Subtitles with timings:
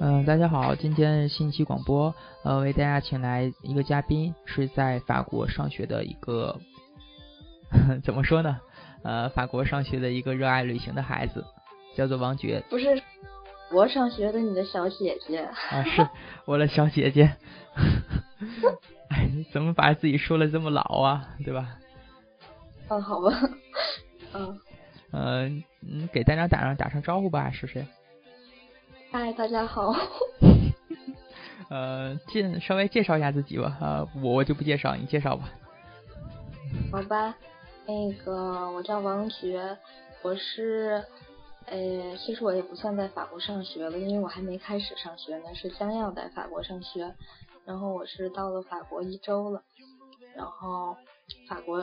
[0.00, 2.12] 嗯，大家好，今天信息广播，
[2.42, 6.60] 呃，为大家请来一个嘉宾，是在法国上学的一个，
[8.02, 8.60] 怎么说呢？
[9.04, 11.44] 呃，法国上学的一个热爱旅行的孩子，
[11.96, 12.60] 叫做王珏。
[12.68, 13.00] 不是，
[13.74, 15.38] 我上学的你的小姐姐。
[15.38, 16.08] 啊，是
[16.44, 17.34] 我的小姐姐。
[19.10, 21.28] 哎，怎么把自己说的这么老啊？
[21.44, 21.76] 对吧？
[22.88, 23.30] 嗯，好吧。
[24.32, 24.60] 嗯。
[25.12, 27.86] 嗯，嗯，给大家打上打声招呼吧，是谁？
[29.10, 29.94] 嗨，大家好。
[31.70, 33.76] 呃，介稍微介绍一下自己吧。
[33.80, 35.50] 啊，我我就不介绍，你介绍吧。
[36.92, 37.34] 好吧，
[37.86, 39.76] 那个我叫王珏，
[40.22, 41.04] 我是，
[41.66, 47.14] 呃，其实我也不算在法国上学了，因为我还没开始上学呢，是将要在法国上学。
[47.64, 49.62] 然后我是到了法国一周了，
[50.34, 50.96] 然后
[51.48, 51.82] 法国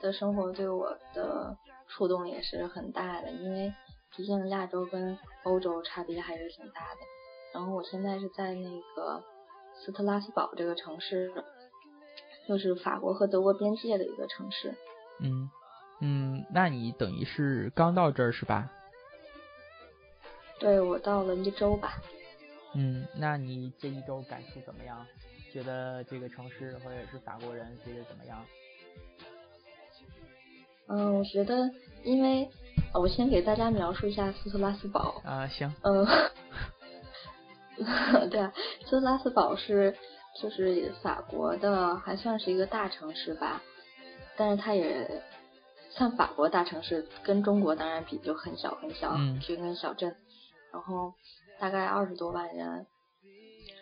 [0.00, 1.56] 的生活对我的
[1.88, 3.72] 触动也是很大的，因为。
[4.14, 7.00] 毕竟亚洲跟欧洲差别还是挺大的。
[7.54, 9.24] 然后我现在是在那个
[9.74, 11.32] 斯特拉斯堡这个城市，
[12.46, 14.74] 就是法国和德国边界的一个城市。
[15.18, 15.48] 嗯
[16.02, 18.70] 嗯，那你等于是刚到这儿是吧？
[20.62, 22.00] 对，我到了一周吧。
[22.74, 25.04] 嗯，那你这一周感触怎么样？
[25.52, 28.46] 觉得这个城市或者是法国人觉得怎么样？
[30.86, 31.68] 嗯，我觉得
[32.04, 32.48] 因为。
[32.94, 35.22] 我先给大家描述一下斯特拉斯堡。
[35.24, 35.74] 啊，行。
[35.82, 36.06] 嗯，
[38.28, 38.52] 对啊，
[38.84, 39.96] 斯特拉斯堡是
[40.38, 43.62] 就是法国的，还算是一个大城市吧。
[44.36, 45.22] 但是它也
[45.88, 50.14] 像法国大城市，跟中国当然比就很小很小，就跟小镇。
[50.72, 51.14] 然后
[51.58, 52.86] 大概二十多万人。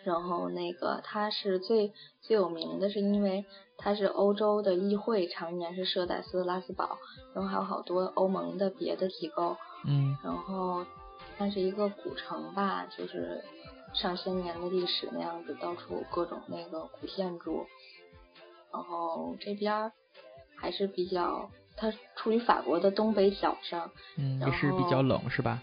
[0.02, 3.44] 然后那个它是最最有名的是因为
[3.76, 6.98] 它是欧洲的议会，常年是设在斯特拉斯堡，
[7.34, 9.56] 然后还有好多欧盟的别的机构。
[9.84, 10.16] 嗯。
[10.24, 10.86] 然后
[11.36, 13.44] 它是一个古城吧，就是
[13.92, 17.66] 上千年的历史那样子，到处各种那个古建筑。
[18.72, 19.92] 然后这边
[20.56, 23.90] 还是比较，它处于法国的东北角上。
[24.16, 25.62] 嗯，也是比较冷是吧？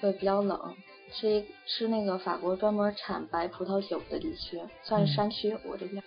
[0.00, 0.74] 对，比较冷。
[1.12, 5.52] 是一是那个法国专门产白葡萄酒的地区，算是山区。
[5.66, 6.00] 我这边，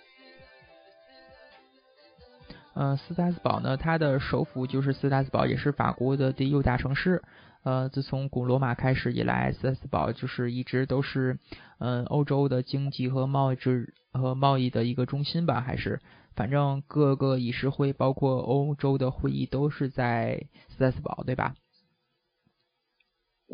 [2.74, 7.22] 嗯，斯达斯堡呢，它的首府就是斯达斯堡，也是法国的第六大城市。
[7.64, 11.38] 呃，自从古罗马开始以来，斯达斯堡就是一直都是
[11.78, 16.00] 嗯欧洲的经济和贸易之和贸易的一个中心吧，还是
[16.34, 21.54] 反正各个议事会，包括欧洲的会议都是在斯达斯堡，对吧？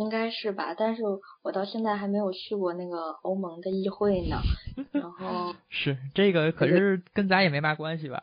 [0.01, 1.03] 应该是吧，但是
[1.43, 4.41] 我到现在还没有去过那个欧盟的议会呢。
[4.93, 8.23] 然后是这个，可是跟咱也没嘛关系吧？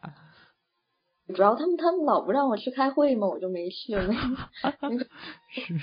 [1.36, 3.94] 主要他们他们老不让我去开会嘛，我就没去。
[5.54, 5.78] 是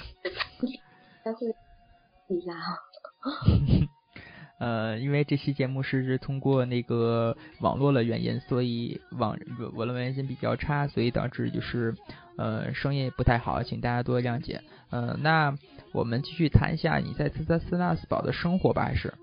[1.22, 1.54] 开会
[2.28, 2.52] 一下。
[4.58, 9.38] 呃，因为这期节目是通过那个网络的原因，所以网
[9.74, 11.94] 网络原因比较差，所以导致就是
[12.36, 14.62] 呃声音不太好，请大家多谅解。
[14.90, 15.56] 呃，那。
[15.92, 19.14] 我们继续谈一下你在斯特斯拉斯堡的生活吧，还是？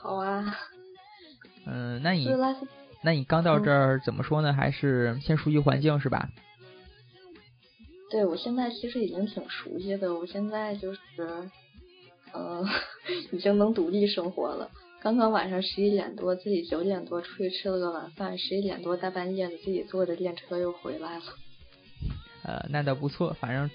[0.00, 0.56] 好啊。
[1.66, 2.26] 嗯，那你
[3.02, 4.54] 那你刚到这儿怎么说呢？
[4.54, 6.30] 还是先熟悉环境是吧？
[8.10, 10.14] 对，我现在其实已经挺熟悉的。
[10.14, 11.00] 我现在就是，
[12.32, 12.64] 呃，
[13.32, 14.70] 已经能独立生活了。
[15.00, 21.24] 刚刚晚上十一点多，自己九点多出去吃了个晚饭，十一点多大半夜的自己坐着电车又回来了。
[22.44, 23.70] 呃，那倒不错，反正。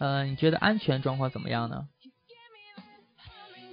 [0.00, 1.88] 嗯，你觉得安全状况怎么样呢？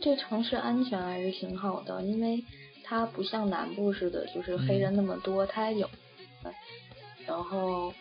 [0.02, 2.44] 这城市安全还是挺好的，因为
[2.84, 5.88] 它不像南部似的，就是黑人那么多，它有。
[7.28, 7.94] 然后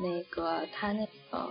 [0.00, 1.50] 那个它那个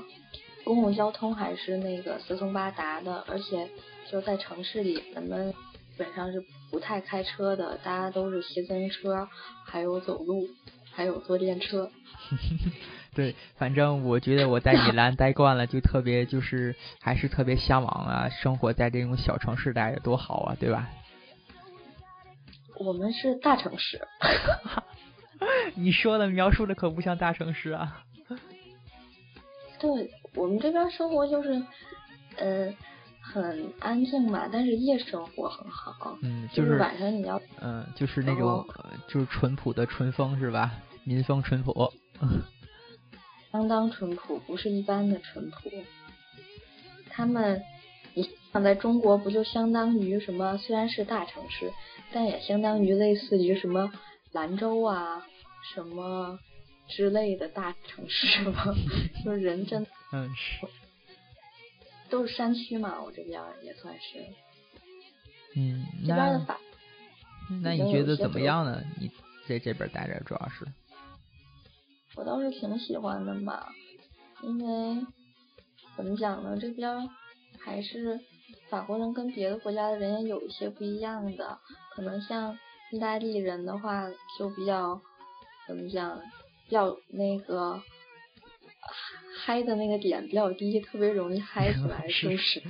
[0.66, 3.70] 公共交通还是那个四通八达的，而且
[4.12, 5.58] 就在城市里，咱们基
[5.98, 9.28] 本上是不太开车的，大家都是骑自行车，
[9.66, 10.48] 还有走路，
[10.92, 11.90] 还有坐电车。
[13.16, 20.90] 对，反正我觉得我在米兰待惯了，就特别就是还是特别向往啊，生活在这种小城市待着多好啊，对吧？
[22.80, 24.02] 我们是大城市。
[25.76, 28.04] 你说的描述的可不像大城市啊。
[29.80, 31.62] 对我们这边生活就是，
[32.38, 32.74] 呃，
[33.24, 36.18] 很安静吧，但是夜生活很好。
[36.22, 37.42] 嗯，就是晚上你要。
[37.62, 38.66] 嗯，就是那种
[39.08, 40.72] 就是淳朴的淳风是吧？
[41.06, 41.92] 民风淳朴。
[43.52, 45.72] 相当淳朴，不是一般的淳朴。
[47.10, 47.62] 他们
[48.16, 50.58] 你想在中国不就相当于什么？
[50.58, 51.72] 虽然是大城市，
[52.12, 53.92] 但也相当于类似于什么
[54.32, 55.26] 兰州啊
[55.74, 56.40] 什么
[56.88, 58.74] 之类的大城市吗？
[59.24, 60.68] 就是人真嗯是，
[62.14, 64.24] 都是山区嘛，我这边也算是。
[65.56, 66.60] 嗯，这边的法，
[67.64, 68.84] 那你觉得怎么样呢？
[69.00, 69.10] 你
[69.48, 70.64] 在这边待着主要是？
[72.16, 73.74] 我倒是挺喜欢的吧，
[74.44, 75.04] 因为
[75.98, 77.10] 怎么讲呢，这边
[77.60, 78.20] 还是
[78.70, 81.58] 法国人跟别的国家的人也有一些不一样的，
[81.96, 82.60] 可能像
[82.92, 84.08] 意大利人的话
[84.38, 85.02] 就比较
[85.68, 86.22] 怎么讲，
[86.68, 87.82] 比较那个
[89.46, 92.62] 嗨的那个点比较低，特别容易嗨起来，是不是？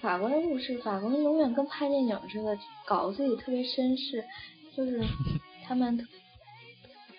[0.00, 4.24] 法国人不是，法国人永远跟拍电影似的，搞得自己特别绅士，
[4.76, 5.02] 就是
[5.66, 6.06] 他们。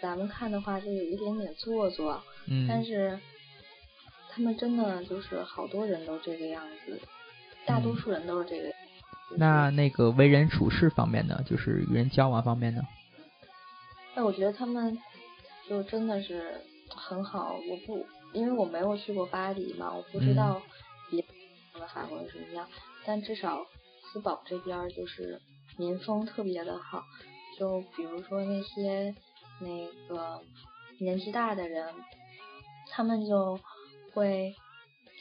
[0.01, 3.17] 咱们看的话就有一点点做作，嗯，但是
[4.29, 6.99] 他们真的就是好多人都这个样子，
[7.65, 8.69] 大多数人都是这个。
[9.37, 12.81] 那那个为人处事方面呢，就是与人交往方面呢？
[14.13, 14.97] 那我觉得他们
[15.69, 16.59] 就真的是
[16.95, 17.59] 很好。
[17.69, 20.61] 我不，因为我没有去过巴黎嘛，我不知道
[21.09, 22.67] 别的法国人什么样，
[23.05, 23.65] 但至少
[24.01, 25.41] 斯堡这边就是
[25.77, 27.03] 民风特别的好，
[27.57, 29.15] 就比如说那些。
[29.61, 30.41] 那个
[30.99, 31.93] 年纪大的人，
[32.89, 33.59] 他们就
[34.11, 34.55] 会，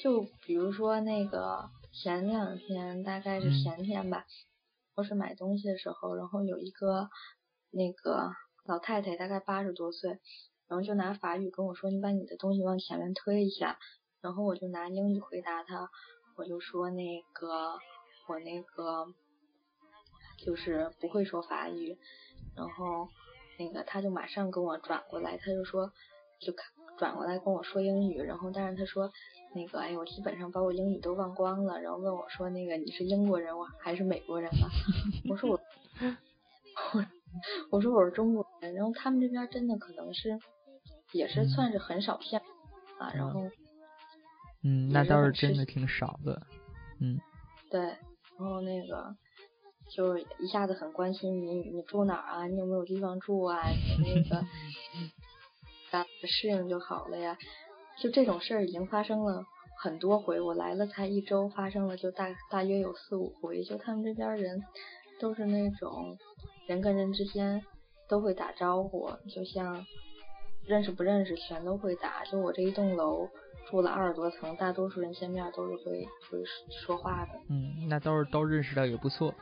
[0.02, 4.24] 就比如说那个前两天，大概是前天吧，
[4.96, 7.10] 我是买东西的时候，然后有一个
[7.70, 8.30] 那个
[8.64, 10.18] 老太太，大概八十多岁，
[10.72, 13.78] 然后就拿法语跟我说：“你把你的东西往前面推一下。”
[14.22, 15.90] 然后我就拿英语回答他，
[16.34, 17.78] 我就说：“那个
[18.26, 19.06] 我那个
[20.38, 21.98] 就是不会说法语。”
[22.56, 23.08] 然后。
[23.58, 25.92] 那个他就马上跟我转过来，他就说，
[26.40, 26.54] 就
[26.98, 29.12] 转过来跟我说英语，然后但是他说，
[29.54, 34.66] 那个哎我基本上把我英语都忘光了，然后问我说那个你是英国人我还是美国人啊？
[35.28, 35.60] 我说，我
[37.70, 40.40] 我说我是中国人，然后他们这边真的可能是
[41.12, 42.40] 也是算是很少骗
[42.98, 43.42] 啊，然后
[44.62, 46.46] 嗯，那倒是真的挺少的，
[47.00, 47.20] 嗯，
[47.70, 47.98] 对，然
[48.38, 49.14] 后那个。
[49.90, 52.46] 就一下子很关心你，你住哪儿啊？
[52.46, 53.60] 你有没有地方住啊？
[53.68, 54.36] 你那个，
[55.90, 57.36] 啊，适应就好了呀。
[57.98, 59.44] 就这种事儿已经发生了
[59.76, 63.62] 很多回，我来了才一周，发生了就大大约有四五回。
[63.64, 64.62] 就他们这边人
[65.20, 66.16] 都是那种
[66.66, 67.62] 人跟人之间
[68.08, 69.84] 都会打招呼，就像
[70.66, 72.24] 认识不认识全都会打。
[72.24, 73.28] 就我这一栋楼
[73.70, 77.32] 住了二十多层，大多数人见面都是会会说话的。
[77.48, 79.34] 嗯，那都是都认识的也不错。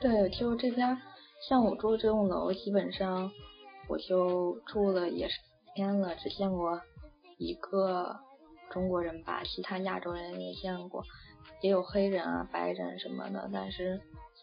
[0.00, 1.00] 对，就这边，
[1.48, 3.30] 像我住这栋楼，基本上
[3.88, 5.38] 我就住了也是
[5.74, 6.80] 天了，只见过
[7.38, 8.18] 一个
[8.70, 11.04] 中国人吧，其他亚洲人也见过，
[11.60, 14.00] 也有黑人啊、白人什么的，但是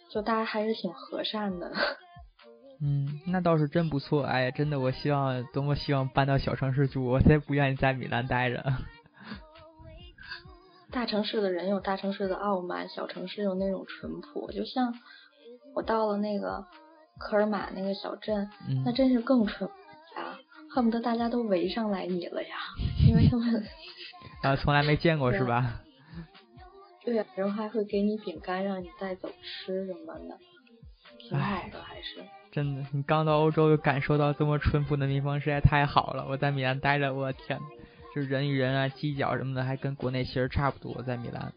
[0.09, 1.71] 就大家还是挺和善的。
[2.81, 4.23] 嗯，那倒是真不错。
[4.23, 8.63] 哎呀，真的，我希望多么希望搬到小城市住，我才不愿意在米兰待着。
[10.91, 14.93] 大城市的人有大城市的傲慢，小城市有那种淳朴，就像。
[15.75, 16.65] 我到了那个
[17.19, 18.49] 科尔玛那个小镇，
[18.83, 20.35] 那真是更淳朴呀，
[20.73, 22.55] 恨不得大家都围上来你了呀，
[23.07, 23.63] 因为他们
[24.41, 25.81] 啊从来没见过是吧？
[27.05, 30.37] 对呀，然后还会给你饼干让你带走吃什么的，
[31.19, 32.23] 挺好的还是。
[32.51, 36.25] 真的，你刚到欧洲就感受到这么淳朴的民风，实在太好了。
[36.27, 37.59] 我在米兰待着，我天，
[38.15, 41.53] 就人与人啊犄角什么的，还跟国内其实差不多，在米兰。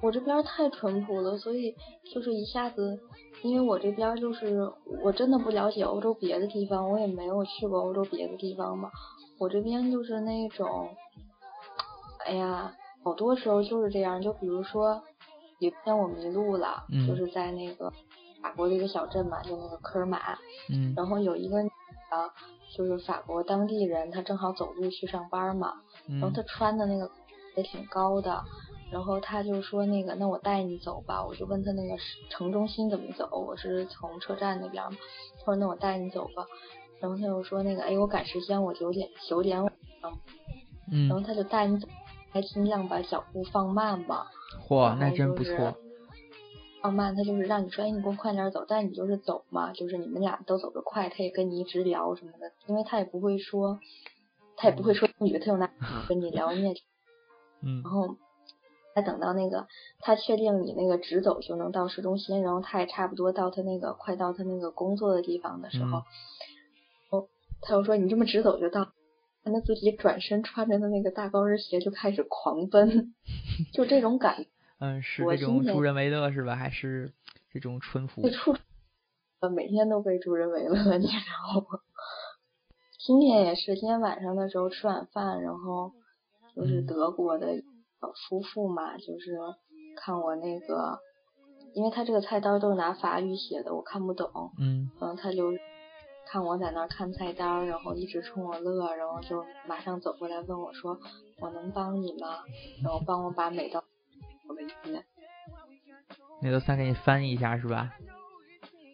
[0.00, 1.74] 我这边太淳朴了，所以
[2.12, 3.00] 就是一下子，
[3.42, 4.68] 因为我这边就是
[5.02, 8.90] 我真的不了解欧洲别的地方，我也没有去过欧洲别的地方嘛。
[9.38, 10.88] 我这边就是那种，
[12.26, 12.72] 哎呀，
[13.04, 14.20] 好多时候就是这样。
[14.20, 15.02] 就比如说，
[15.60, 17.92] 有一天我迷路了，就是在那个
[18.42, 20.18] 法国的一个小镇嘛，就那个科尔玛。
[20.70, 20.94] 嗯。
[20.96, 22.30] 然后有一个呃，
[22.76, 25.74] 就是法国当地人，他正好走路去上班嘛，
[26.08, 27.10] 然后他穿的那个
[27.56, 28.42] 也挺高的。
[28.90, 31.22] 然后他就说那个，那我带你走吧。
[31.22, 31.94] 我就问他那个
[32.30, 34.96] 城中心怎么走，我是从车站那边嘛。
[35.38, 36.46] 他说那我带你走吧。
[36.98, 39.68] 然后他又说那个，哎，我赶时间，我九点九点五。
[40.90, 41.06] 嗯。
[41.08, 41.86] 然后他就带你走，
[42.30, 44.26] 还尽量把脚步放慢吧。
[44.66, 45.74] 嚯，那真不错。
[46.80, 53.80] 放慢，他就是让你说，哎，你给我快点走，但你就是走嘛，就是你们俩都走得快，他也跟你一直聊什么的，因为他也不会说，
[54.56, 55.70] 他也不会说英语，他就拿
[56.08, 56.74] 跟你聊，你也。
[57.62, 57.82] 嗯。
[57.82, 58.08] 然后
[58.94, 59.00] 他。
[59.00, 59.68] 等到那个
[60.00, 65.98] 他确定你那个直走就能到市中心，然后他也差不多到他那个快到他那个工作的地方的时候，
[67.10, 67.28] 哦，
[67.60, 68.90] 他又说你这么直走就到，
[69.44, 73.14] 看他自己转身穿着的那个大高跟鞋就开始狂奔，
[73.72, 74.46] 就这种感。
[74.78, 76.54] 嗯，是这种助人为乐是吧？
[76.54, 77.12] 还是
[77.52, 78.22] 这种淳朴？
[78.22, 78.56] 被处，
[79.40, 81.80] 呃，每天都被助人为乐，你知道吗？
[82.98, 85.92] 今天也是，今天晚上的时候吃晚饭，然后
[86.54, 87.46] 就是德国的
[88.28, 89.38] 夫妇嘛，就是
[89.96, 91.00] 看我那个，
[91.74, 94.52] 因为他这个菜单都是拿法语写的，我看不懂。
[94.58, 94.90] 嗯。
[95.00, 95.52] 然后他就
[96.30, 101.00] 看我在那儿看菜单，然后一直冲我乐，然后就马上走过来问我说
[101.40, 102.44] ：“我能帮你吗？”
[102.84, 103.82] 然后帮我把每道。
[106.40, 107.92] 那都算给你翻译一下是吧？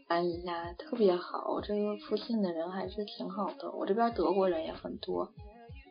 [0.09, 3.71] 翻译一下特别好，这个附近的人还是挺好的。
[3.73, 5.31] 我这边德国人也很多。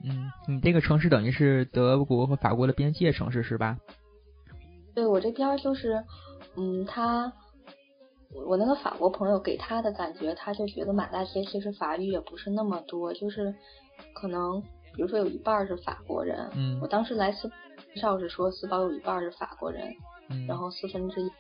[0.04, 3.78] 嗯，你这个城市等于是德国和法国的边界城市是吧？
[4.96, 6.04] 对我这边就是，
[6.56, 7.32] 嗯，他，
[8.48, 13.54] 我那个法国朋友给他的感觉，他就觉得满大街其实法语也不是那么多，就是
[14.14, 14.62] 可能
[14.96, 16.50] 比如说有一半是法国人。
[16.56, 16.80] 嗯。
[16.82, 17.52] 我当时来斯。
[17.96, 19.96] 少是说四包有一半是法国人，
[20.48, 21.32] 然后四分之一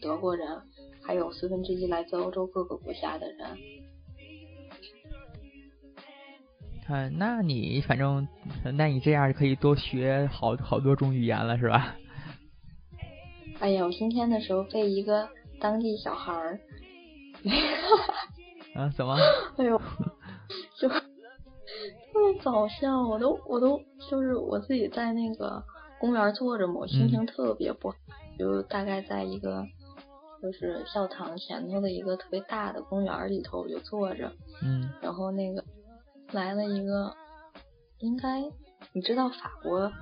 [0.00, 0.60] 德国人，
[1.02, 3.48] 还有四分之一来自欧洲各个国家的人。
[6.88, 8.26] 啊，那你反正，
[8.76, 11.96] 那你这样可以多学好好多种语言了，是吧？
[13.60, 15.28] 哎呀，我今天的时候被一个
[15.60, 16.60] 当地小孩儿，
[18.74, 19.16] 啊，怎么？
[19.56, 19.80] 哎呦，
[20.78, 21.00] 就 特
[22.32, 23.80] 别搞笑，我都我都
[24.10, 25.62] 就是我自己在那个。
[26.02, 27.96] 公园坐着嘛，我心情特别不好，
[28.36, 29.64] 就大概在一个
[30.42, 34.32] 就是教堂前头的一个特别大的公园里头，我就坐着。
[34.64, 34.90] 嗯。
[35.00, 35.64] 然后那个
[36.32, 37.14] 来了一个，
[38.00, 38.42] 应该
[38.92, 39.92] 你知道法国，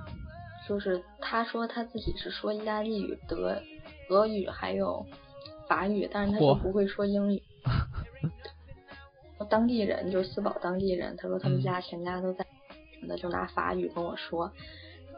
[0.67, 3.61] 就是他说他自己是说意大利语、德
[4.09, 5.05] 俄语还有
[5.67, 7.43] 法语，但是他就不会说英语。
[9.47, 12.43] 当地人就是四宝当地人，他说他们家全家都在，
[13.03, 14.51] 那就拿法语跟我说。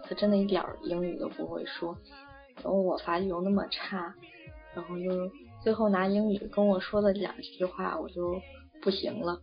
[0.03, 1.97] 他真的一点儿英语都不会说，
[2.57, 4.13] 然后我法语又那么差，
[4.75, 5.31] 然后又
[5.61, 8.41] 最后拿英语跟我说了两句话，我就
[8.81, 9.39] 不行了。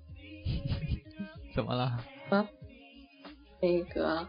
[1.54, 1.98] 怎么了？
[2.30, 2.48] 啊？
[3.60, 4.26] 那个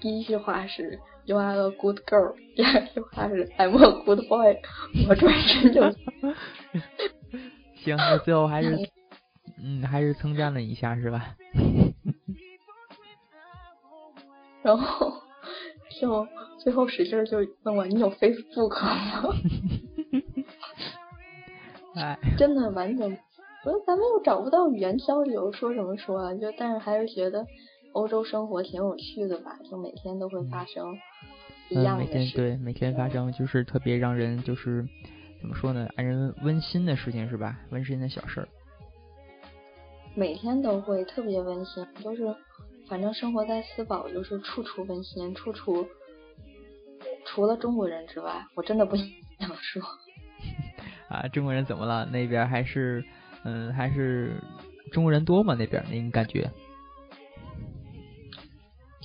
[0.00, 4.56] 第一句话是 You are a good girl， 第二句话是 I'm a good boy。
[5.08, 5.82] 我转身就。
[7.76, 8.76] 行，那最后还是
[9.62, 11.36] 嗯，还是称赞了一下是吧？
[14.62, 15.12] 然后
[16.00, 16.26] 就
[16.58, 19.34] 最后使劲就问我你有 Facebook 吗？
[21.96, 23.10] 哎，真的完全，
[23.64, 26.34] 我说咱们又找不到语言交流，说什么说啊？
[26.34, 27.46] 就但是还是觉得
[27.92, 30.96] 欧洲生活挺有趣的吧，就每天都会发生
[31.68, 32.12] 一样的事。
[32.12, 34.86] 每天对，每天发生就是特别让人就是
[35.40, 37.58] 怎么说呢，让人温馨的事情是吧？
[37.70, 38.48] 温馨的小事儿。
[40.14, 42.34] 每天都会特别温馨，就是。
[42.90, 45.86] 反正生活在斯堡就是处处温馨，处处
[47.24, 48.96] 除了中国人之外，我真的不
[49.38, 49.80] 想说。
[51.08, 52.04] 啊，中国人怎么了？
[52.06, 53.04] 那边还是
[53.44, 54.34] 嗯，还是
[54.90, 55.54] 中国人多吗？
[55.54, 56.50] 那边您感觉？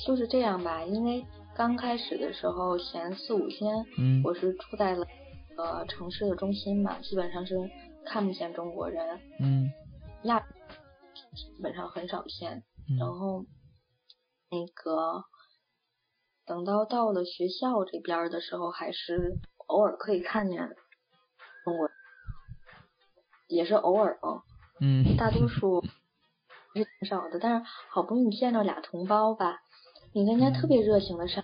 [0.04, 1.24] 就是这样吧，因为
[1.56, 5.06] 刚开始的时候前四五天，嗯，我是住在了
[5.58, 7.56] 呃城市的中心嘛，基本上是
[8.04, 9.72] 看不见中国人，嗯，
[10.24, 12.64] 亚基本上很少见，
[12.98, 13.46] 然后。
[14.50, 15.26] 那个，
[16.46, 19.38] 等到到了学校这边的时候，还是
[19.68, 20.76] 偶尔可以看见
[21.64, 21.90] 中国，
[23.48, 24.44] 也是偶尔哦。
[24.80, 25.04] 嗯。
[25.18, 25.84] 大多数
[26.74, 29.62] 是挺少的，但是好不容易见着俩同胞吧，
[30.14, 31.44] 你人家特别热情的上，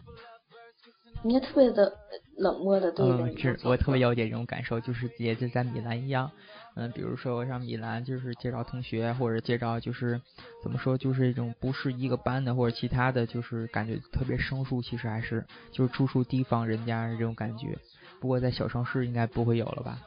[1.23, 1.97] 人家特别的
[2.37, 3.33] 冷漠的对着你。
[3.33, 6.31] 嗯，是我特别了解这种感受，就是也是在米兰一样。
[6.73, 10.21] 嗯，比如说我上米兰，就是介绍同学，或者介绍就是
[10.63, 14.81] 怎么说，就是一种不是一个班的，或者其他的就是感觉特别生疏。
[14.81, 17.77] 其实还是就是住宿地方人家这种感觉。
[18.21, 19.99] 不过在小城市应该不会有了吧？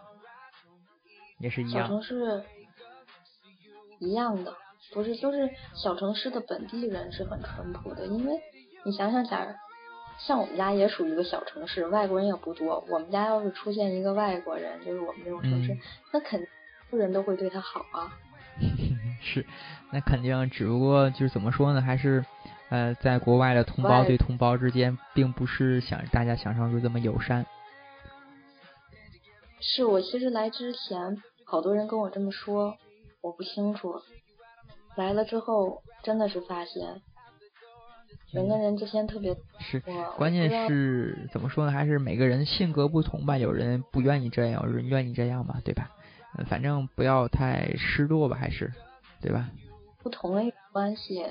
[1.38, 1.83] 也是一样。
[1.83, 2.42] 小城市
[3.99, 4.56] 一样的，
[4.94, 8.40] 不是就是小城市的本地人是很淳朴的，因为
[8.87, 9.50] 你想想，假如
[10.18, 12.83] 像我们家也属于一个小城市，外国人也不多。
[12.88, 15.76] 我们家要是出现一个外国人，就是我们这种城市，
[16.11, 16.40] 那肯。
[16.97, 18.13] 人都会对他好啊，
[19.21, 19.45] 是，
[19.91, 22.25] 那肯定，只不过就是怎么说呢，还是
[22.71, 27.47] 呃，在国外的同胞对同胞之间，并不是想大家想象中这么友善。
[29.61, 32.77] 是我其实来之前，好多人跟我这么说，
[33.23, 33.95] 我不清楚。
[34.97, 37.01] 来了之后，真的是发现
[38.31, 39.83] 人跟人之间特别是，
[40.17, 41.73] 关键是怎么说呢？
[41.73, 45.91] 还是每个人性格不同吧，有人不愿意这样，有人愿意这样吧，对吧？
[46.49, 48.73] 反正不要太失落吧，还是，
[49.21, 49.49] 对吧？
[50.03, 51.25] 不同的关系，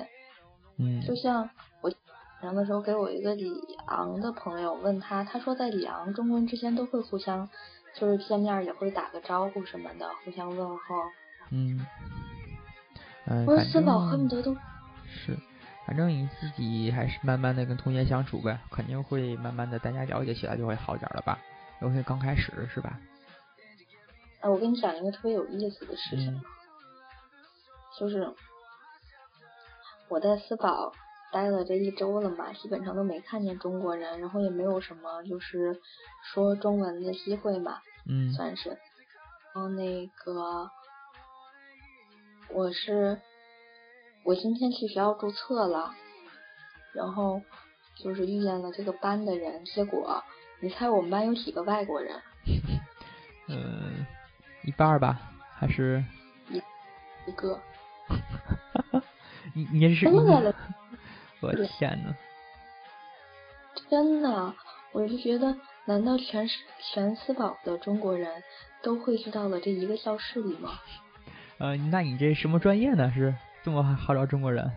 [0.78, 1.00] 嗯。
[1.02, 1.48] 就像
[1.80, 1.92] 我
[2.40, 3.52] 上的时候给我一个里
[3.86, 7.48] 昂的朋友问他，他说在里昂中国人之间都会互相，
[7.94, 10.94] 就是见面也会打个招呼什么的，互相问候。
[11.50, 11.86] 嗯。
[13.26, 13.44] 嗯。
[13.46, 14.56] 我说斯宝恨不得都。
[15.06, 15.36] 是，
[15.86, 21.38] 反正你自己还是慢慢的跟同学相处呗，肯定会慢慢的大家了解起来就会好点了吧？
[21.80, 22.98] 尤其刚开始是吧？
[24.44, 26.38] 哎，我跟你讲一个特别有意思的事情，
[27.98, 28.30] 就是
[30.10, 30.92] 我在斯堡
[31.32, 35.80] 待了这一周了嘛，基本上都没看见中国人，然后也没有什么就是
[36.22, 38.68] 说中文的机会嘛，嗯，算是。
[38.68, 38.78] 然
[39.54, 40.70] 后那个
[42.50, 43.18] 我是
[44.24, 45.94] 我今天去学校注册了，
[46.92, 47.40] 然后
[47.96, 50.22] 就是遇见了这个班的人，结果
[50.60, 52.20] 你猜我们班有几个外国人？
[53.48, 53.92] 嗯。
[54.66, 55.20] 一半吧，
[55.56, 56.04] 还是
[56.50, 56.56] 一
[57.26, 57.60] 一个？
[59.54, 60.54] 你你是真的？
[61.40, 62.14] 我天呐。
[63.90, 64.54] 真的，
[64.92, 66.58] 我就觉得，难道全是
[66.92, 68.42] 全斯堡的中国人
[68.82, 70.70] 都汇聚到了这一个教室里吗？
[71.58, 73.12] 呃，那你这什么专业呢？
[73.14, 74.72] 是这么号召中国人？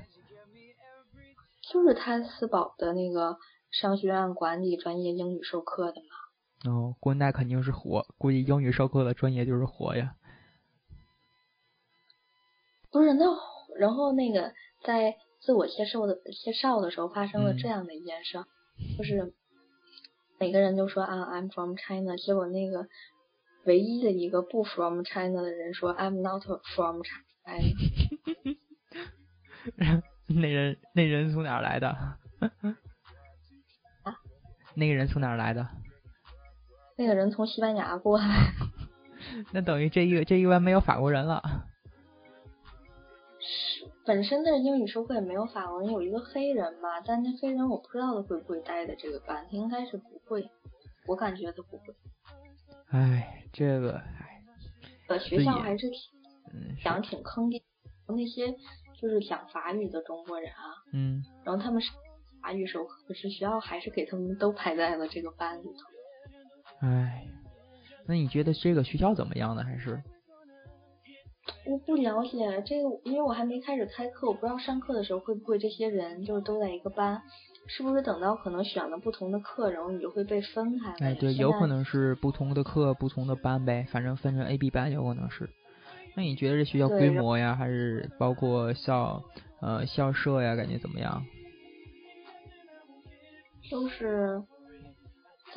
[1.72, 3.38] 就是他斯堡的那个
[3.72, 6.08] 商学院管理专业英语授课的嘛。
[6.66, 10.16] 哦，国内肯定是火，估计英语授课的专业就是火呀。
[12.92, 13.26] 不是，那
[13.78, 18.44] 然后那个在自我介绍的介绍的时候发生了这样的一件事，
[18.98, 19.34] 就是
[20.40, 22.88] 每个人都说啊，I'm from China，结果那个
[23.66, 26.42] 唯一的一个不 from China 的人说 I'm not
[26.76, 27.24] from China。
[30.28, 31.90] 那人那人从哪儿来的？
[34.04, 34.18] 啊？
[34.76, 35.68] 那个人从哪儿来的？
[36.98, 38.52] 那个人从西班牙过来，
[39.54, 41.42] 那等于这一这一班没有法国人了。
[43.40, 50.50] 是本身的英语授课也没有法国人，有一个黑人嘛，但那黑人我不知道他会不会待在这个班，他应该是不会，
[51.06, 51.96] 我感觉他不会。
[52.90, 54.44] 唉，这个唉。
[55.08, 57.62] 呃，学校还是挺讲挺坑爹，
[58.08, 58.52] 那些
[59.00, 61.92] 就是讲法语的中国人啊，嗯，然后他们是
[62.42, 65.97] 法语授课，可是学校还是给他们都排在了这个班里头。
[66.80, 67.26] 哎，
[68.06, 69.64] 那你觉得这个学校怎么样呢？
[69.64, 70.02] 还是
[71.66, 77.22] 我不了解这个，因为我还没开始开课，我不知道上课的时候会不会这些人就是都在一个班，
[77.68, 80.92] 是不是等到可能选了不同的课，然后你就会被分开？
[81.00, 85.50] 哎，对，有可能是不同的课、不同的班呗，反正分成 A、B 班有可能是。
[86.16, 89.24] 那你觉得这学校规模呀，还是包括校
[89.62, 91.26] 呃校舍呀，感觉怎么样？
[93.70, 94.44] 就是。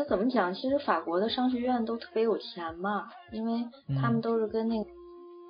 [0.01, 0.55] 他怎么讲？
[0.55, 3.69] 其实法国的商学院都特别有钱嘛，因为
[4.01, 4.91] 他们都是跟那个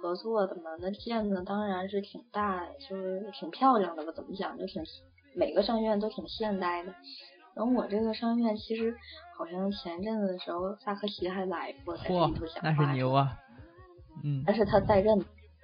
[0.02, 0.62] 合作的嘛。
[0.80, 4.10] 那建的当然是挺大，就是挺漂亮的吧？
[4.10, 4.58] 怎么讲？
[4.58, 4.82] 就挺
[5.36, 6.92] 每个商学院都挺现代的。
[7.54, 8.96] 然后我这个商学院其实
[9.36, 12.60] 好像前阵子的时候，萨科齐还来过，在里头讲话。
[12.62, 13.38] 那是牛啊！
[14.24, 14.42] 嗯。
[14.44, 15.16] 但是他在任。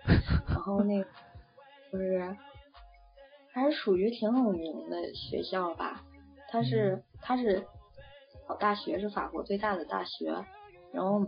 [0.48, 1.08] 然后那个
[1.90, 2.36] 就是
[3.52, 6.04] 还是属于挺有名的学校吧？
[6.50, 7.66] 他是他是。
[8.46, 10.44] 考大学是法国最大的大学，
[10.92, 11.26] 然后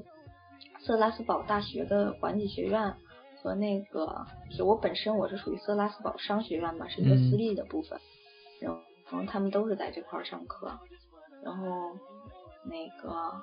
[0.80, 2.94] 色拉斯堡大学的管理学院
[3.42, 4.26] 和那个，
[4.56, 7.98] 就我本身我是属于色拉斯堡商学院嘛，是一个私立的部分，
[8.60, 10.78] 然后然后他们都是在这块儿上课，
[11.42, 11.96] 然后
[12.64, 13.42] 那个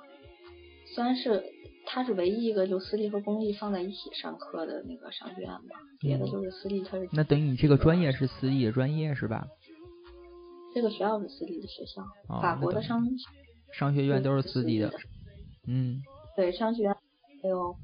[0.94, 1.44] 虽然是
[1.84, 9.46] 它是唯一一个就私立和公立放在一起上课的那个商学院吧，别的就是私立，它是那等于你这个专业是私立的专业是吧？
[10.74, 12.02] 这个学校是私立的学校，
[12.40, 13.06] 法国的商。
[13.78, 14.90] 商学院都是私立的，
[15.66, 16.02] 嗯，
[16.34, 16.96] 对，商学院
[17.42, 17.76] 还有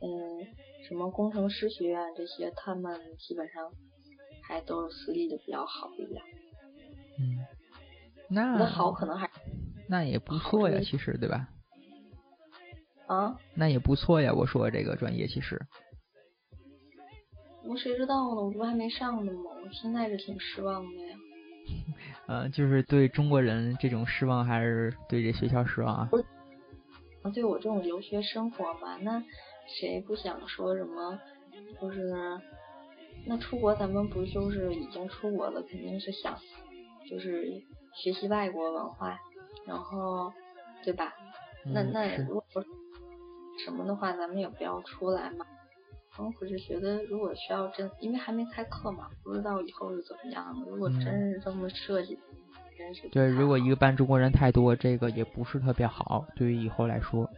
[0.00, 0.46] 嗯
[0.88, 3.70] 什么工程师学院这些，他们基本上
[4.42, 6.22] 还都是私立的比较好一点。
[7.18, 7.44] 嗯，
[8.28, 9.28] 那好可能还
[9.86, 11.46] 那也不错呀，其实对吧？
[13.06, 13.38] 啊？
[13.54, 15.60] 那也不错呀，我说这个专业其实。
[17.66, 18.40] 我谁知道呢？
[18.40, 19.50] 我不还没上呢吗？
[19.62, 21.18] 我现在是挺失望的呀。
[22.26, 26.10] 呃，就是对中国人这种失望，还是对这学校失望啊？
[27.32, 29.22] 对我这种留学生活嘛，那
[29.66, 31.18] 谁不想说什么？
[31.80, 32.12] 就是
[33.26, 36.38] 那出国，咱们不就是已经出国了，肯定是想
[37.08, 37.62] 就是
[37.94, 39.18] 学习外国文化，
[39.66, 40.32] 然后
[40.82, 41.14] 对吧？
[41.64, 42.64] 那那如果
[43.64, 45.46] 什么的话，咱们也不要出来嘛。
[46.18, 50.70] 我可是觉得，如果需要真，因为还没开课嘛，不知道以后是怎么样的。
[50.70, 52.18] 如果真是这么设计，
[52.78, 53.28] 真是对。
[53.28, 57.28] 如果一个班中国人太多，这个也不是特别好，对于以后来说。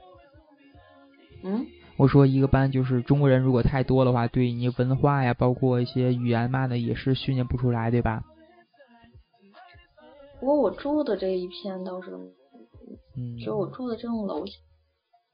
[1.42, 1.66] 嗯。
[1.96, 8.22] 我说一个班就是中国人如果太多的话，对你文化呀，包括一些语言嘛的，也是训练不出来，对吧？
[10.38, 12.10] 不过我住的这一片倒是，
[13.16, 14.44] 嗯，就我住的这栋楼，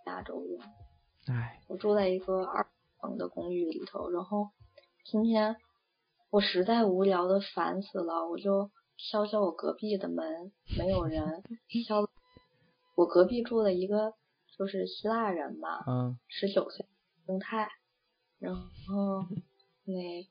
[0.06, 0.60] 亚洲人。
[1.26, 2.64] 唉，我住在一个二
[3.02, 4.50] 层的公寓里头，然后
[5.04, 5.56] 今天
[6.30, 11.42] 我实在无聊的烦死了，我就敲敲我隔壁的门，没有人，
[11.86, 12.08] 敲
[12.94, 14.14] 我隔壁住了一个
[14.56, 16.86] 就是希腊人嘛，嗯，十九岁，
[17.26, 17.68] 生态，
[18.38, 19.26] 然后
[19.84, 20.24] 那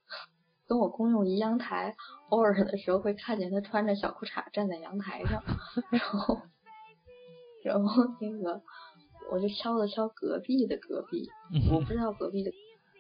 [0.66, 1.94] 跟我公用一阳台，
[2.30, 5.44] 偶尔的时候会看见他穿着小裤衩站在阳台上，
[5.92, 6.42] 然后
[7.66, 8.64] 然后那个。
[9.32, 11.30] 我就敲了敲隔壁的隔壁，
[11.72, 12.52] 我不知道隔壁的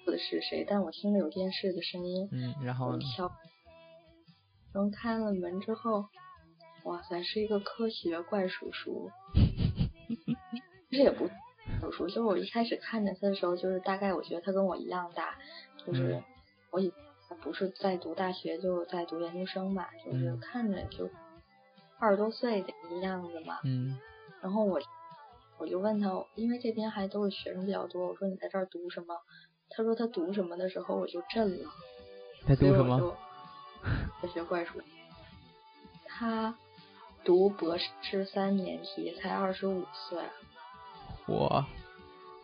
[0.06, 2.30] 的是谁，但我听着有电视的声音。
[2.32, 3.30] 嗯，然后敲，
[4.74, 6.06] 然后开了门之后，
[6.86, 9.12] 哇塞，是一个科学怪叔叔。
[10.89, 11.28] 其实也不
[11.82, 15.38] 叔叔，就是我一开始看见他的时候，就是大概我觉得他跟我一样大，
[15.86, 16.24] 就是
[16.72, 16.94] 我以
[17.28, 21.10] 他不是在读大学，就在读研究生吧，就是看着就
[22.00, 23.60] 二十多岁的样子嘛。
[23.65, 24.00] 嗯。
[24.41, 24.82] 然后我。
[25.62, 29.15] 我就问他，因为这边还都是学生比较多，我说你在这儿读什么？
[29.69, 31.69] 他说他读什么的时候我就震了。
[32.47, 33.15] 他读什么？
[34.19, 34.82] 科学怪术。
[36.04, 36.56] 他
[37.24, 40.19] 读博士三年级，才二十五岁。
[41.28, 41.63] 我，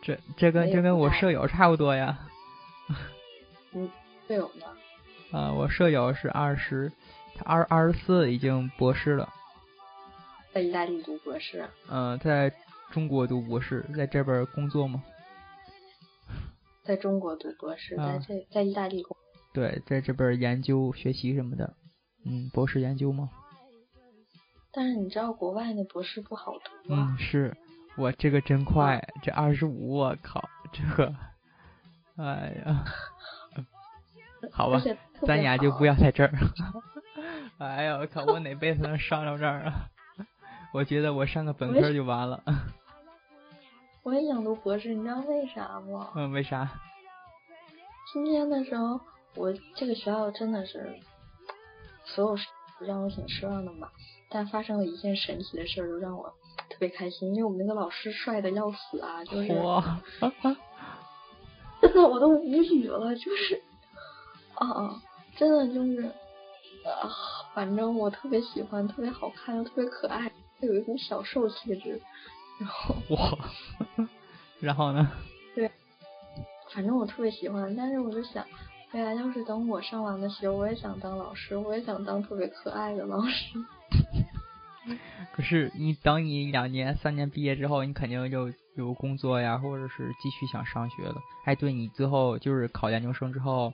[0.00, 2.16] 这这跟这跟我舍友差不多呀。
[3.74, 3.90] 嗯，
[4.28, 5.36] 舍友呢？
[5.36, 6.92] 啊，我舍友是二十，
[7.34, 9.28] 他二二十四已经博士了。
[10.52, 11.68] 在意大利读博士。
[11.90, 12.54] 嗯，在。
[12.90, 15.02] 中国读博士，在这边工作吗？
[16.82, 19.16] 在中国读博士，在这在意大利工。
[19.52, 21.74] 对，在这边研究学习什么的，
[22.24, 23.30] 嗯，博士研究吗？
[24.72, 27.14] 但是你知道国外的博士不好读啊。
[27.14, 27.56] 嗯，是
[27.96, 31.14] 我这个真快，这二十五，我靠，这个，
[32.16, 32.84] 哎呀，
[34.50, 34.80] 好吧，
[35.26, 36.32] 咱俩就不要在这儿。
[37.58, 39.90] 哎呀，我靠，我哪辈子能上到这儿啊？
[40.72, 42.42] 我觉得我上个本科就完了。
[44.02, 46.10] 我也想读博士，你知道为啥吗？
[46.14, 46.68] 嗯，为啥？
[48.12, 49.00] 今天的时候，
[49.34, 50.98] 我这个学校真的是
[52.04, 52.46] 所有事
[52.80, 53.88] 让我挺失望的嘛。
[54.30, 56.28] 但发生了一件神奇的事儿，就让我
[56.68, 59.48] 特别开心，因为我们那个老师帅的要死啊，就是，
[61.80, 63.62] 真的我都无语了，就是
[64.54, 65.00] 啊，
[65.36, 66.02] 真的就是
[66.84, 67.08] 啊，
[67.54, 70.27] 反正我特别喜欢，特别好看又特别可爱。
[70.60, 72.00] 有一股小瘦气质，
[72.58, 73.38] 然后哇，
[74.60, 75.10] 然后呢？
[75.54, 75.70] 对，
[76.72, 78.44] 反正我特别喜欢，但是我就想，
[78.90, 83.58] 哎呀，要是等我上完了学，我也想当老师，我也想当特别可爱的老师。
[85.32, 91.14] 可是你等你两年、三年毕业之后，你肯定就有工作呀，或者是继续想上学了。
[91.44, 93.72] 哎，对你最后就是考研究生之后，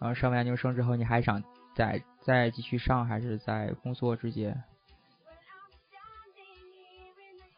[0.00, 1.42] 呃，上完研究生之后，你还想
[1.74, 4.54] 再再继续上，还是在工作直接？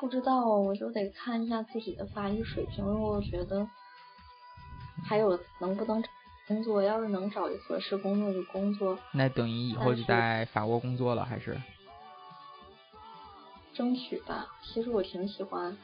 [0.05, 2.85] 不知道，我就得看一下自己的发育水平。
[3.01, 3.67] 我觉得
[5.03, 6.05] 还有能不能
[6.47, 8.99] 工作，要是能找一合适工作就工作。
[9.13, 11.59] 那等于以后就在法国工作了，还是？
[13.73, 14.47] 争取吧。
[14.63, 15.75] 其实我挺喜欢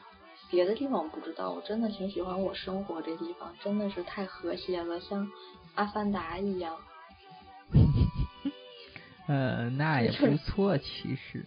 [0.51, 1.49] 别的地方，不知道。
[1.49, 5.27] 我真的挺喜欢我生活这地方，真的是太和谐了，像
[5.73, 6.77] 阿凡达一样。
[9.27, 11.43] 嗯， 那也不错，其实。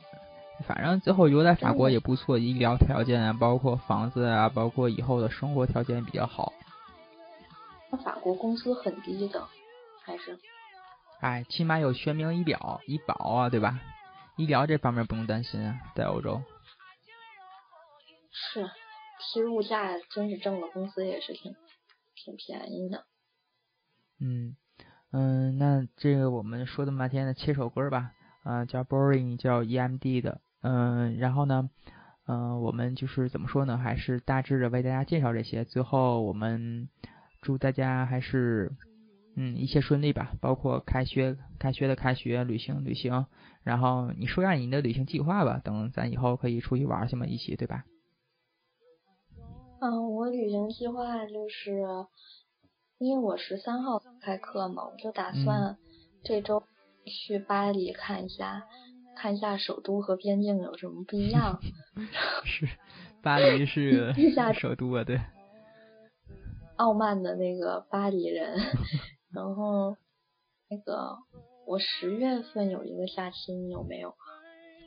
[0.66, 6.52] 反正最后留在法国也不错，医疗条件啊，包括房子啊，包括以后的生活条件比较好。
[7.90, 9.46] 那法国工资很低的，
[10.02, 10.38] 还是？
[11.20, 13.80] 哎，起码有全民医疗医保啊，对吧？
[14.36, 16.42] 医疗这方面不用担心啊，在欧洲。
[18.30, 18.64] 是，
[19.20, 21.54] 其实物价真是挣的工资也是挺
[22.14, 23.04] 挺便宜的。
[24.20, 24.56] 嗯
[25.12, 28.12] 嗯，那这个我们说这么半天的切首歌吧，
[28.42, 30.40] 啊，叫 Boring，叫 EMD 的。
[30.66, 31.68] 嗯，然后呢，
[32.26, 33.76] 嗯，我们就是怎么说呢？
[33.76, 35.62] 还是大致的为大家介绍这些。
[35.66, 36.88] 最后，我们
[37.42, 38.72] 祝大家还是
[39.36, 43.26] 嗯一切顺利吧，包括开学、开学的开学、旅行、旅行。
[43.62, 47.84] 然后你说下你的旅行计划吧，等咱以后可以出去玩去嘛，一起对吧？
[49.82, 51.82] 嗯，我旅行计划就是，
[52.96, 55.76] 因为我十三号开课嘛，我就打算
[56.22, 56.62] 这周
[57.04, 58.64] 去巴黎看一下。
[59.16, 61.60] 看一下首都和边境有什么不一样？
[62.44, 62.68] 是，
[63.22, 64.12] 巴黎是
[64.58, 65.20] 首都啊，对。
[66.76, 68.58] 傲慢的那个巴黎人，
[69.32, 69.96] 然后
[70.68, 71.16] 那个
[71.66, 74.14] 我十月份有一个假期，你有没有？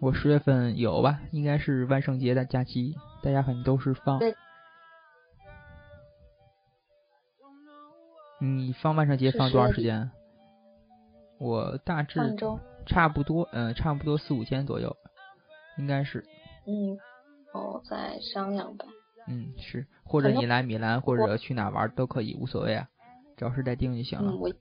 [0.02, 4.20] 我十月份有吧，应该是万圣节的假期，大家可能都是放。
[8.40, 10.12] 你放万圣节放多长时间？
[11.40, 12.20] 我大致。
[12.88, 14.96] 差不多，嗯，差不多四五千左右，
[15.78, 16.26] 应该是。
[16.66, 16.98] 嗯，
[17.54, 18.86] 哦，再商量吧。
[19.28, 22.88] 嗯，是，或者你来米兰，或者去哪玩都可以，无所谓啊，
[23.36, 24.32] 只要是再定就行了。
[24.32, 24.52] 嗯，我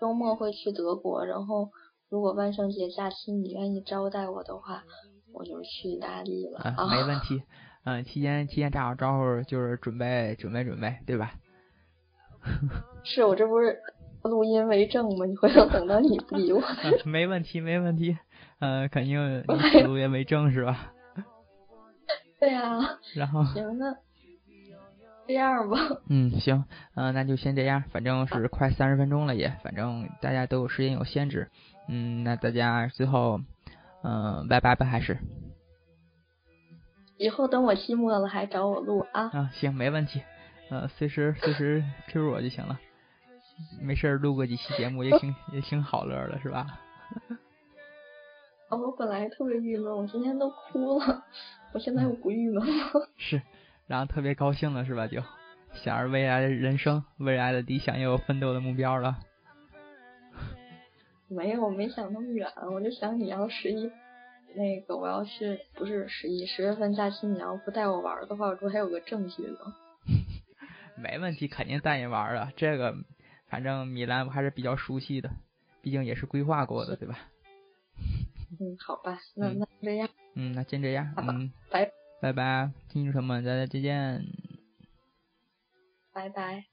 [0.00, 1.70] 周末会去德国，然后
[2.08, 4.84] 如果万圣节假期你愿意招待我的话，
[5.32, 6.60] 我就去意大利了。
[6.60, 7.42] 啊，没问题。
[7.84, 11.32] 嗯，提前提前打好招呼，就是准备准备准备，对吧？
[13.02, 13.80] 是我这不是
[14.22, 15.26] 录音为证吗？
[15.26, 16.62] 你回头等到你不理我。
[17.04, 18.16] 没问题，没问题。
[18.58, 20.92] 呃，肯定 你录音为证是吧？
[22.40, 22.78] 对呀。
[23.14, 23.44] 然后。
[23.44, 23.96] 行，那
[25.26, 25.78] 这样吧。
[26.08, 27.84] 嗯，行，嗯，那就先这样。
[27.92, 31.48] 反正是快三十分钟了也，反正大家都有时间有限制。
[31.88, 33.40] 嗯，那大家最后，
[34.02, 35.18] 嗯，拜拜吧，还是。
[37.18, 39.30] 以后等我期末了还找我录啊。
[39.32, 40.22] 啊，行，没问题。
[40.70, 42.78] 呃，随时随时 Q 我就行了。
[43.80, 46.66] 没事录个几期节目也挺也挺好乐的，是吧？
[48.70, 51.24] 哦我本来特别郁闷，我今天都哭了。
[51.72, 53.08] 我现在又不郁闷了。
[53.16, 53.40] 是，
[53.86, 55.06] 然后特别高兴了，是吧？
[55.06, 55.22] 就
[55.72, 59.18] 想着未来的人生，未来的理想，又有奋斗的目标了。
[61.28, 63.90] 没有，我没想那么远，我就想你要十一，
[64.54, 69.58] 那个我要去，不是十一，十月份假期你要不带我玩的话，我这还有个证据呢。
[70.96, 72.52] 没问题，肯定带你玩啊！
[72.56, 72.94] 这个
[73.48, 75.30] 反正米兰我还是比较熟悉的，
[75.82, 77.18] 毕竟也是规划过的，对吧？
[78.60, 80.08] 嗯，好吧，那那这样。
[80.34, 81.12] 嗯，那先这样。
[81.16, 84.24] 嗯，拜拜拜，听众朋友们，大家再见。
[86.12, 86.64] 拜拜。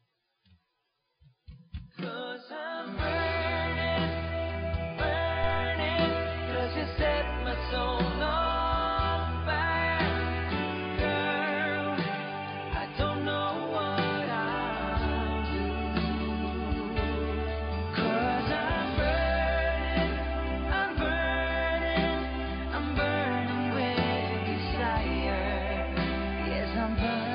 [26.98, 27.35] by.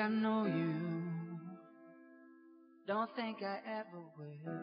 [0.00, 1.38] I know you.
[2.86, 4.59] Don't think I ever will.